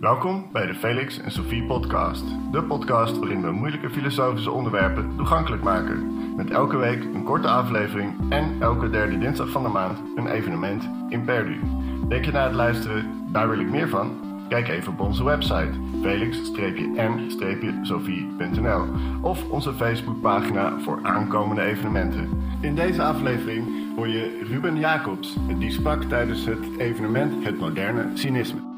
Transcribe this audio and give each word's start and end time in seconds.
Welkom 0.00 0.48
bij 0.52 0.66
de 0.66 0.74
Felix 0.74 1.20
en 1.20 1.30
Sophie 1.30 1.64
podcast. 1.64 2.24
De 2.52 2.62
podcast 2.62 3.18
waarin 3.18 3.42
we 3.42 3.50
moeilijke 3.50 3.90
filosofische 3.90 4.50
onderwerpen 4.50 5.16
toegankelijk 5.16 5.62
maken. 5.62 6.14
Met 6.36 6.50
elke 6.50 6.76
week 6.76 7.04
een 7.04 7.24
korte 7.24 7.48
aflevering 7.48 8.30
en 8.30 8.56
elke 8.60 8.90
derde 8.90 9.18
dinsdag 9.18 9.50
van 9.50 9.62
de 9.62 9.68
maand 9.68 9.98
een 10.16 10.26
evenement 10.26 10.88
in 11.08 11.24
Perdu. 11.24 11.60
Denk 12.08 12.24
je 12.24 12.32
na 12.32 12.44
het 12.44 12.54
luisteren, 12.54 13.26
daar 13.32 13.48
wil 13.48 13.60
ik 13.60 13.70
meer 13.70 13.88
van? 13.88 14.10
Kijk 14.48 14.68
even 14.68 14.92
op 14.92 15.00
onze 15.00 15.24
website 15.24 15.72
felix-n-sophie.nl 16.02 18.84
of 19.20 19.50
onze 19.50 19.74
Facebookpagina 19.74 20.78
voor 20.78 20.98
aankomende 21.02 21.62
evenementen. 21.62 22.42
In 22.60 22.74
deze 22.74 23.02
aflevering 23.02 23.66
hoor 23.96 24.08
je 24.08 24.44
Ruben 24.48 24.78
Jacobs, 24.78 25.36
die 25.58 25.70
sprak 25.70 26.02
tijdens 26.02 26.44
het 26.44 26.78
evenement 26.78 27.44
Het 27.44 27.58
Moderne 27.58 28.10
Cynisme. 28.14 28.69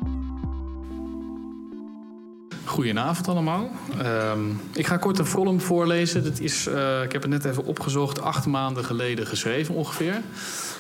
Goedenavond 2.73 3.29
allemaal. 3.29 3.71
Ehm, 3.99 4.41
ik 4.73 4.87
ga 4.87 4.97
kort 4.97 5.19
een 5.19 5.29
column 5.29 5.61
voorlezen. 5.61 6.25
Dat 6.25 6.41
is, 6.41 6.67
eh, 6.67 7.03
ik 7.03 7.13
heb 7.13 7.23
het 7.23 7.31
net 7.31 7.45
even 7.45 7.65
opgezocht, 7.65 8.21
acht 8.21 8.47
maanden 8.47 8.85
geleden 8.85 9.27
geschreven 9.27 9.75
ongeveer. 9.75 10.23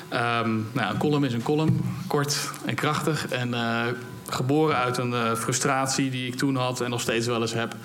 Ehm, 0.08 0.50
nou, 0.72 0.92
een 0.92 0.98
column 0.98 1.24
is 1.24 1.32
een 1.32 1.42
column, 1.42 1.80
kort 2.06 2.50
en 2.64 2.74
krachtig. 2.74 3.28
En 3.28 3.54
eh, 3.54 3.84
geboren 4.28 4.76
uit 4.76 4.98
een 4.98 5.10
uh, 5.10 5.34
frustratie 5.34 6.10
die 6.10 6.26
ik 6.26 6.34
toen 6.34 6.56
had 6.56 6.80
en 6.80 6.90
nog 6.90 7.00
steeds 7.00 7.26
wel 7.26 7.40
eens 7.40 7.54
heb 7.54 7.76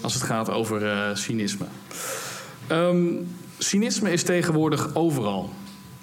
als 0.00 0.14
het 0.14 0.22
gaat 0.22 0.50
over 0.50 1.10
cynisme. 1.16 1.66
Um, 2.70 3.36
cynisme 3.58 4.12
is 4.12 4.22
tegenwoordig 4.22 4.94
overal. 4.94 5.50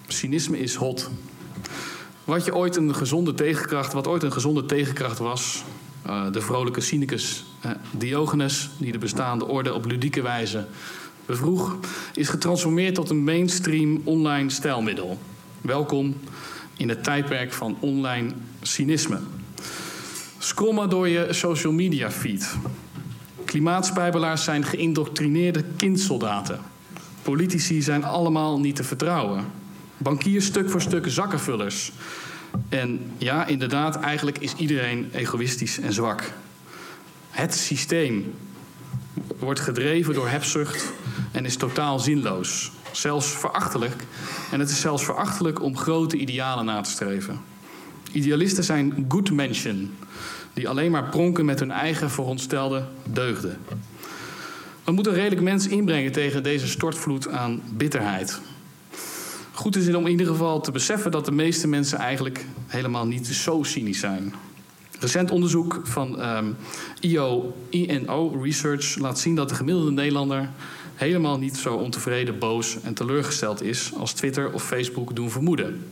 Cynisme 0.08 0.60
is 0.60 0.76
hot. 0.76 1.10
Wat 2.24 2.46
je 2.46 2.56
ooit 2.56 2.76
een 2.76 2.96
gezonde 2.96 3.34
tegenkracht, 3.34 3.94
wat 3.94 4.08
ooit 4.08 4.24
een 4.24 4.34
gezonde 4.34 4.66
tegenkracht 4.66 5.18
was, 5.18 5.64
uh, 6.08 6.32
de 6.32 6.42
vrolijke 6.42 6.82
cynicus 6.82 7.46
uh, 7.66 7.72
Diogenes, 7.92 8.70
die 8.78 8.92
de 8.92 8.98
bestaande 8.98 9.46
orde 9.46 9.74
op 9.74 9.86
ludieke 9.86 10.22
wijze 10.22 10.66
bevroeg, 11.26 11.78
is 12.14 12.30
getransformeerd 12.30 12.96
tot 12.96 13.10
een 13.10 13.24
mainstream 13.24 14.02
online 14.04 14.50
stijlmiddel. 14.50 15.20
Welkom 15.62 16.16
in 16.78 16.90
het 16.90 17.04
tijdperk 17.04 17.54
van 17.54 17.78
online 17.80 18.32
cynisme. 18.62 19.20
Scroll 20.38 20.74
maar 20.74 20.90
door 20.90 21.08
je 21.08 21.28
social 21.30 21.74
media 21.74 22.12
feed. 22.12 22.56
Klimaatspijbelaars 23.46 24.44
zijn 24.44 24.64
geïndoctrineerde 24.64 25.64
kindsoldaten. 25.78 26.60
Politici 27.22 27.82
zijn 27.82 28.04
allemaal 28.04 28.60
niet 28.60 28.76
te 28.76 28.84
vertrouwen. 28.84 29.46
Bankiers 29.98 30.46
stuk 30.46 30.70
voor 30.70 30.82
stuk 30.82 31.10
zakkenvullers. 31.10 31.92
En 32.70 33.12
ja, 33.18 33.46
inderdaad, 33.46 34.00
eigenlijk 34.00 34.38
is 34.38 34.54
iedereen 34.54 35.10
egoïstisch 35.14 35.80
en 35.80 35.94
zwak. 35.94 36.32
Het 37.30 37.56
systeem 37.56 38.34
wordt 39.40 39.60
gedreven 39.60 40.14
door 40.14 40.30
hebzucht 40.30 40.92
en 41.32 41.46
is 41.46 41.56
totaal 41.56 42.00
zinloos. 42.00 42.72
Zelfs 42.92 43.28
verachtelijk. 43.28 44.04
En 44.52 44.60
het 44.60 44.70
is 44.70 44.82
zelfs 44.82 45.06
verachtelijk 45.06 45.62
om 45.62 45.78
grote 45.78 46.18
idealen 46.18 46.66
na 46.66 46.82
te 46.82 46.90
streven. 46.90 47.42
Idealisten 48.12 48.64
zijn 48.64 49.06
good 49.08 49.32
mensen, 49.32 49.94
die 50.54 50.70
alleen 50.70 50.92
maar 50.92 51.10
pronken 51.10 51.46
met 51.46 51.60
hun 51.60 51.72
eigen 51.72 52.12
veronderstelde 52.12 52.86
deugden. 53.06 53.58
We 54.84 54.92
moeten 54.92 55.14
redelijk 55.14 55.42
mens 55.42 55.68
inbrengen 55.68 56.12
tegen 56.12 56.44
deze 56.44 56.68
stortvloed 56.68 57.28
aan 57.28 57.62
bitterheid. 57.70 58.42
Goed 59.62 59.76
is 59.76 59.86
het 59.88 59.96
om 59.96 60.06
in 60.06 60.12
ieder 60.12 60.28
geval 60.28 60.62
te 60.62 60.72
beseffen 60.72 61.12
dat 61.12 61.26
de 61.26 61.32
meeste 61.32 61.68
mensen 61.68 61.98
eigenlijk 61.98 62.46
helemaal 62.68 63.08
niet 63.08 63.28
zo 63.28 63.64
cynisch 63.64 64.00
zijn. 64.00 64.34
Recent 65.00 65.32
onderzoek 65.32 65.82
van 65.84 66.26
um, 66.36 66.56
IO, 67.00 67.56
INO 67.70 68.42
Research 68.44 68.98
laat 68.98 69.20
zien 69.20 69.36
dat 69.36 69.50
de 69.50 69.56
gemiddelde 69.56 69.92
Nederlander 69.92 70.50
helemaal 70.96 71.38
niet 71.38 71.58
zo 71.58 71.76
ontevreden, 71.76 72.40
boos 72.40 72.82
en 72.82 72.94
teleurgesteld 72.94 73.62
is 73.62 73.92
als 73.98 74.14
Twitter 74.14 74.54
of 74.54 74.64
Facebook 74.64 75.16
doen 75.16 75.32
vermoeden. 75.32 75.86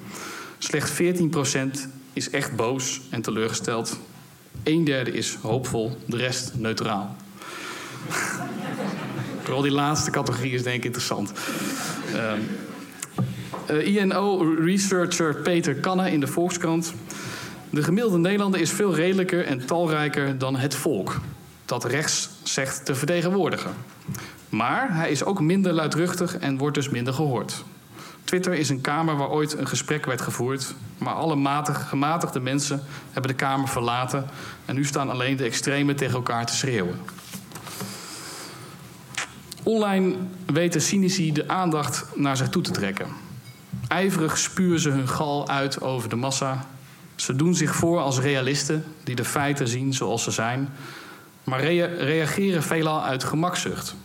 Slechts 0.57 0.91
14% 0.91 1.89
is 2.13 2.29
echt 2.29 2.55
boos 2.55 3.01
en 3.09 3.21
teleurgesteld. 3.21 3.99
Een 4.63 4.83
derde 4.83 5.11
is 5.11 5.35
hoopvol, 5.41 5.97
de 6.05 6.17
rest 6.17 6.51
neutraal. 6.55 7.15
Vooral 9.43 9.61
die 9.61 9.71
laatste 9.71 10.11
categorie 10.11 10.53
is 10.53 10.63
denk 10.63 10.77
ik 10.77 10.85
interessant. 10.85 11.31
Uh, 12.13 12.33
INO-researcher 13.77 15.35
Peter 15.35 15.75
Kanne 15.75 16.11
in 16.11 16.19
de 16.19 16.27
Volkskrant. 16.27 16.93
De 17.69 17.83
gemiddelde 17.83 18.17
Nederlander 18.17 18.59
is 18.59 18.71
veel 18.71 18.95
redelijker 18.95 19.45
en 19.45 19.65
talrijker 19.65 20.37
dan 20.37 20.55
het 20.55 20.75
volk. 20.75 21.19
Dat 21.65 21.85
rechts 21.85 22.29
zegt 22.43 22.85
te 22.85 22.95
vertegenwoordigen. 22.95 23.71
Maar 24.49 24.95
hij 24.95 25.11
is 25.11 25.23
ook 25.23 25.39
minder 25.39 25.73
luidruchtig 25.73 26.37
en 26.37 26.57
wordt 26.57 26.75
dus 26.75 26.89
minder 26.89 27.13
gehoord. 27.13 27.63
Twitter 28.23 28.53
is 28.53 28.69
een 28.69 28.81
kamer 28.81 29.15
waar 29.15 29.29
ooit 29.29 29.57
een 29.57 29.67
gesprek 29.67 30.05
werd 30.05 30.21
gevoerd. 30.21 30.73
Maar 30.97 31.13
alle 31.13 31.35
matig, 31.35 31.89
gematigde 31.89 32.39
mensen 32.39 32.81
hebben 33.11 33.31
de 33.31 33.37
kamer 33.37 33.67
verlaten. 33.67 34.25
En 34.65 34.75
nu 34.75 34.85
staan 34.85 35.09
alleen 35.09 35.37
de 35.37 35.43
extremen 35.43 35.95
tegen 35.95 36.15
elkaar 36.15 36.45
te 36.45 36.55
schreeuwen. 36.55 36.99
Online 39.63 40.15
weten 40.45 40.81
cynici 40.81 41.31
de 41.31 41.47
aandacht 41.47 42.05
naar 42.15 42.37
zich 42.37 42.49
toe 42.49 42.61
te 42.61 42.71
trekken. 42.71 43.28
Ijverig 43.89 44.37
spuwen 44.37 44.79
ze 44.79 44.89
hun 44.89 45.07
gal 45.07 45.47
uit 45.47 45.81
over 45.81 46.09
de 46.09 46.15
massa. 46.15 46.65
Ze 47.15 47.35
doen 47.35 47.55
zich 47.55 47.75
voor 47.75 47.99
als 47.99 48.19
realisten 48.19 48.83
die 49.03 49.15
de 49.15 49.25
feiten 49.25 49.67
zien 49.67 49.93
zoals 49.93 50.23
ze 50.23 50.31
zijn, 50.31 50.69
maar 51.43 51.61
rea 51.61 51.85
reageren 51.85 52.63
veelal 52.63 53.03
uit 53.03 53.23
gemakzucht. 53.23 53.95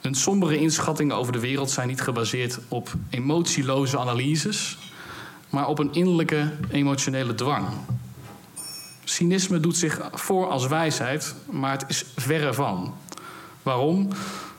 Hun 0.00 0.14
sombere 0.14 0.58
inschattingen 0.58 1.16
over 1.16 1.32
de 1.32 1.40
wereld 1.40 1.70
zijn 1.70 1.88
niet 1.88 2.00
gebaseerd 2.00 2.58
op 2.68 2.94
emotieloze 3.10 3.98
analyses, 3.98 4.78
maar 5.50 5.68
op 5.68 5.78
een 5.78 5.92
innerlijke 5.92 6.52
emotionele 6.70 7.34
dwang. 7.34 7.66
Cynisme 9.04 9.60
doet 9.60 9.76
zich 9.76 10.08
voor 10.12 10.48
als 10.48 10.66
wijsheid, 10.66 11.34
maar 11.50 11.72
het 11.72 11.84
is 11.88 12.04
verre 12.16 12.54
van. 12.54 12.94
Waarom? 13.62 14.08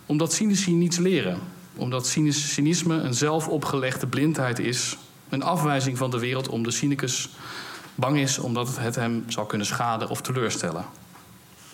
Omdat 0.05 0.33
cynici 0.33 0.73
niets 0.73 0.97
leren 0.97 1.39
omdat 1.77 2.07
cynisme 2.31 2.95
een 2.95 3.13
zelfopgelegde 3.13 4.07
blindheid 4.07 4.59
is. 4.59 4.97
Een 5.29 5.43
afwijzing 5.43 5.97
van 5.97 6.11
de 6.11 6.19
wereld 6.19 6.49
om 6.49 6.63
de 6.63 6.71
cynicus 6.71 7.29
bang 7.95 8.17
is 8.17 8.39
omdat 8.39 8.77
het 8.77 8.95
hem 8.95 9.23
zou 9.27 9.47
kunnen 9.47 9.67
schaden 9.67 10.09
of 10.09 10.21
teleurstellen. 10.21 10.85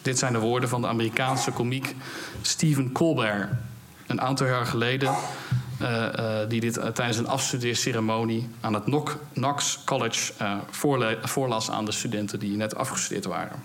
Dit 0.02 0.20
zijn 0.20 0.34
de 0.34 0.40
woorden 0.40 0.70
van 0.70 0.82
de 0.82 0.88
Amerikaanse 0.88 1.52
komiek 1.52 1.96
Stephen 2.42 2.92
Colbert. 2.92 3.50
Een 4.08 4.22
aantal 4.22 4.48
jaar 4.48 4.66
geleden, 4.66 5.16
uh, 5.82 6.08
uh, 6.20 6.40
die 6.48 6.60
dit 6.60 6.78
uh, 6.78 6.86
tijdens 6.86 7.18
een 7.18 7.28
afstudeerceremonie 7.28 8.50
aan 8.62 8.74
het 8.74 8.84
Knox 9.34 9.80
College 9.86 10.34
voorlas 11.22 11.72
aan 11.72 11.86
de 11.86 11.92
studenten 11.92 12.40
die 12.40 12.58
net 12.58 12.76
afgestudeerd 12.76 13.26
waren. 13.26 13.64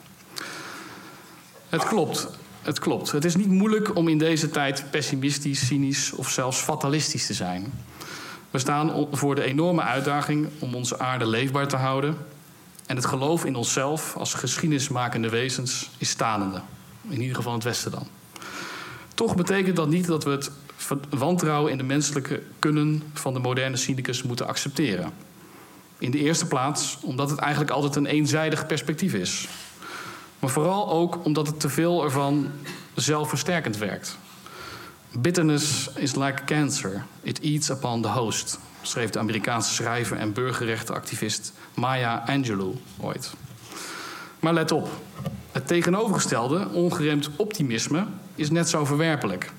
Het 1.69 1.84
klopt. 1.84 2.28
Het 2.68 2.78
klopt. 2.78 3.10
Het 3.10 3.24
is 3.24 3.36
niet 3.36 3.48
moeilijk 3.48 3.96
om 3.96 4.08
in 4.08 4.18
deze 4.18 4.50
tijd 4.50 4.84
pessimistisch, 4.90 5.66
cynisch 5.66 6.12
of 6.12 6.30
zelfs 6.30 6.58
fatalistisch 6.58 7.26
te 7.26 7.34
zijn. 7.34 7.72
We 8.50 8.58
staan 8.58 9.08
voor 9.10 9.34
de 9.34 9.42
enorme 9.42 9.82
uitdaging 9.82 10.48
om 10.58 10.74
onze 10.74 10.98
aarde 10.98 11.26
leefbaar 11.26 11.68
te 11.68 11.76
houden. 11.76 12.16
En 12.86 12.96
het 12.96 13.06
geloof 13.06 13.44
in 13.44 13.56
onszelf 13.56 14.16
als 14.16 14.34
geschiedenismakende 14.34 15.28
wezens 15.28 15.90
is 15.98 16.10
stanende. 16.10 16.60
In 17.08 17.20
ieder 17.20 17.36
geval 17.36 17.52
in 17.52 17.58
het 17.58 17.66
Westen 17.66 17.90
dan. 17.90 18.06
Toch 19.14 19.34
betekent 19.34 19.76
dat 19.76 19.88
niet 19.88 20.06
dat 20.06 20.24
we 20.24 20.30
het 20.30 20.50
wantrouwen 21.10 21.72
in 21.72 21.78
de 21.78 21.84
menselijke 21.84 22.42
kunnen 22.58 23.02
van 23.12 23.32
de 23.32 23.40
moderne 23.40 23.76
cynicus 23.76 24.22
moeten 24.22 24.46
accepteren. 24.46 25.12
In 25.98 26.10
de 26.10 26.18
eerste 26.18 26.46
plaats 26.46 26.98
omdat 27.02 27.30
het 27.30 27.38
eigenlijk 27.38 27.70
altijd 27.70 27.96
een 27.96 28.06
eenzijdig 28.06 28.66
perspectief 28.66 29.14
is. 29.14 29.48
Maar 30.38 30.50
vooral 30.50 30.90
ook 30.90 31.24
omdat 31.24 31.46
het 31.46 31.60
te 31.60 31.68
veel 31.68 32.04
ervan 32.04 32.50
zelfversterkend 32.94 33.76
werkt. 33.76 34.18
Bitterness 35.12 35.90
is 35.94 36.14
like 36.14 36.44
cancer. 36.44 37.04
It 37.22 37.40
eats 37.40 37.70
upon 37.70 38.02
the 38.02 38.08
host, 38.08 38.58
schreef 38.82 39.10
de 39.10 39.18
Amerikaanse 39.18 39.74
schrijver 39.74 40.16
en 40.16 40.32
burgerrechtenactivist 40.32 41.52
Maya 41.74 42.22
Angelou 42.26 42.74
ooit. 43.00 43.32
Maar 44.40 44.52
let 44.52 44.72
op, 44.72 44.88
het 45.52 45.66
tegenovergestelde, 45.66 46.68
ongeremd 46.68 47.30
optimisme, 47.36 48.06
is 48.34 48.50
net 48.50 48.68
zo 48.68 48.84
verwerpelijk. 48.84 49.52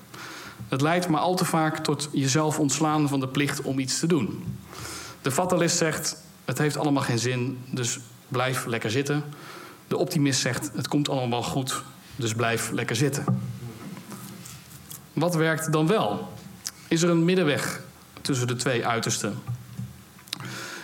Het 0.68 0.80
leidt 0.80 1.08
maar 1.08 1.20
al 1.20 1.34
te 1.34 1.44
vaak 1.44 1.78
tot 1.78 2.08
jezelf 2.12 2.58
ontslaan 2.58 3.08
van 3.08 3.20
de 3.20 3.28
plicht 3.28 3.62
om 3.62 3.78
iets 3.78 3.98
te 3.98 4.06
doen. 4.06 4.58
De 5.22 5.30
fatalist 5.30 5.76
zegt: 5.76 6.16
het 6.44 6.58
heeft 6.58 6.76
allemaal 6.76 7.02
geen 7.02 7.18
zin, 7.18 7.58
dus 7.70 7.98
blijf 8.28 8.66
lekker 8.66 8.90
zitten. 8.90 9.24
De 9.90 9.96
optimist 9.96 10.40
zegt: 10.40 10.70
het 10.74 10.88
komt 10.88 11.08
allemaal 11.08 11.42
goed, 11.42 11.82
dus 12.16 12.34
blijf 12.34 12.70
lekker 12.70 12.96
zitten. 12.96 13.24
Wat 15.12 15.34
werkt 15.34 15.72
dan 15.72 15.86
wel? 15.86 16.32
Is 16.88 17.02
er 17.02 17.10
een 17.10 17.24
middenweg 17.24 17.82
tussen 18.20 18.46
de 18.46 18.56
twee 18.56 18.86
uitersten? 18.86 19.38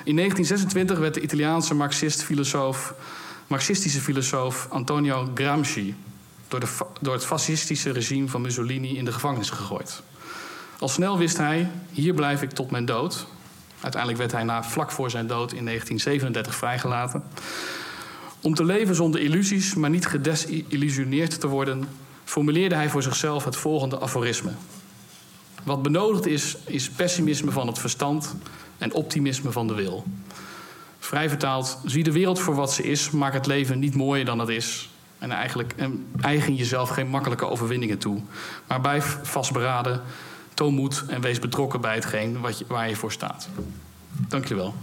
In 0.05 0.17
1926 0.17 0.99
werd 0.99 1.15
de 1.15 1.21
Italiaanse 1.21 1.75
marxist-filosoof 1.75 2.95
Marxistische 3.47 4.01
filosoof 4.01 4.67
Antonio 4.71 5.31
Gramsci 5.35 5.97
door, 6.49 6.63
door 7.01 7.13
het 7.13 7.25
fascistische 7.25 7.91
regime 7.91 8.29
van 8.29 8.41
Mussolini 8.41 8.97
in 8.97 9.05
de 9.05 9.13
gevangenis 9.13 9.51
gegooid. 9.51 10.03
Al 10.79 10.89
snel 10.89 11.19
wist 11.19 11.37
hij, 11.37 11.71
hier 11.91 12.15
blijf 12.15 12.43
ik 12.43 12.51
tot 12.51 12.71
mijn 12.71 12.85
dood. 12.85 13.27
Uiteindelijk 13.81 14.21
werd 14.21 14.33
hij 14.33 14.45
na, 14.45 14.65
vlak 14.65 14.91
voor 14.91 15.11
zijn 15.11 15.27
dood 15.27 15.53
in 15.53 15.65
1937 15.65 16.55
vrijgelaten. 16.55 17.23
Om 18.47 18.55
te 18.55 18.65
leven 18.65 18.95
zonder 18.95 19.21
illusies, 19.21 19.75
maar 19.75 19.91
niet 19.91 20.07
gedesillusioneerd 20.07 21.41
te 21.41 21.49
worden, 21.49 21.89
formuleerde 22.25 22.75
hij 22.75 22.89
voor 22.89 23.03
zichzelf 23.03 23.45
het 23.45 23.57
volgende 23.57 24.01
aforisme. 24.01 24.51
Wat 25.65 25.83
benodigd 25.83 26.27
is, 26.27 26.57
is 26.65 26.91
pessimisme 26.91 27.51
van 27.51 27.67
het 27.67 27.79
verstand 27.79 28.35
en 28.79 28.93
optimisme 28.93 29.53
van 29.53 29.67
de 29.67 29.75
wil. 29.75 30.05
Vrij 30.99 31.29
vertaald, 31.29 31.79
zie 31.85 32.03
de 32.03 32.13
wereld 32.13 32.41
voor 32.41 32.55
wat 32.55 32.73
ze 32.73 32.83
is, 32.83 33.11
maak 33.11 33.33
het 33.33 33.47
leven 33.47 33.79
niet 33.79 33.95
mooier 33.95 34.25
dan 34.25 34.39
het 34.39 34.49
is. 34.49 34.91
En 35.19 35.31
eigenlijk 35.31 35.75
en 35.77 36.07
eigen 36.21 36.55
jezelf 36.55 36.89
geen 36.89 37.09
makkelijke 37.09 37.47
overwinningen 37.47 37.99
toe. 37.99 38.21
Maar 38.67 38.81
blijf 38.81 39.19
vastberaden, 39.23 40.03
toon 40.55 40.75
moed 40.75 41.05
en 41.09 41.21
wees 41.21 41.39
betrokken 41.39 41.81
bij 41.81 41.95
hetgeen 41.95 42.41
wat 42.41 42.63
waar 42.67 42.89
je 42.89 42.97
voor 42.97 43.13
staat. 43.13 43.49
Dank 44.29 44.49
je 44.49 44.55
wel. 44.55 44.75